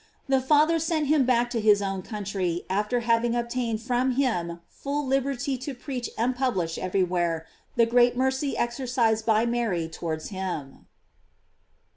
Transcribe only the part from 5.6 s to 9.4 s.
preach and publish everywhere the great mercy exercised